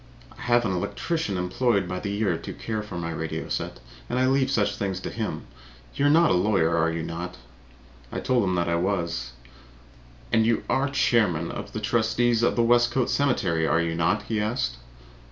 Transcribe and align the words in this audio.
I 0.35 0.41
have 0.41 0.65
an 0.65 0.71
electrician 0.71 1.37
employed 1.37 1.87
by 1.87 1.99
the 1.99 2.09
year 2.09 2.35
to 2.35 2.53
care 2.53 2.81
for 2.81 2.97
my 2.97 3.11
radio 3.11 3.49
set 3.49 3.79
and 4.09 4.17
I 4.17 4.25
leave 4.25 4.47
all 4.47 4.53
such 4.55 4.75
things 4.75 4.99
to 5.01 5.11
him. 5.11 5.45
You 5.93 6.05
are 6.07 6.27
a 6.27 6.33
lawyer, 6.33 6.75
are 6.75 6.91
you 6.91 7.03
not?" 7.03 7.37
I 8.11 8.19
told 8.19 8.43
him 8.43 8.57
I 8.57 8.75
was. 8.77 9.33
"And 10.33 10.43
you 10.43 10.63
are 10.67 10.89
chairman 10.89 11.51
of 11.51 11.73
the 11.73 11.79
trustees 11.79 12.41
of 12.41 12.55
the 12.55 12.63
Westcote 12.63 13.11
Cemetery, 13.11 13.67
are 13.67 13.79
you 13.79 13.93
not?" 13.93 14.23
he 14.23 14.41
asked. 14.41 14.77